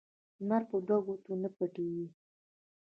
[0.39, 2.07] لمر په دوو ګوتو نه پټیږي